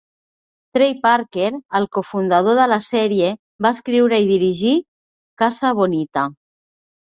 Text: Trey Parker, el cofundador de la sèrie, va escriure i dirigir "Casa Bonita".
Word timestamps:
Trey 0.77 0.95
Parker, 1.03 1.51
el 1.79 1.85
cofundador 1.97 2.57
de 2.61 2.65
la 2.73 2.79
sèrie, 2.87 3.29
va 3.67 3.73
escriure 3.79 4.21
i 4.25 4.27
dirigir 4.33 4.75
"Casa 5.45 5.75
Bonita". 5.85 6.29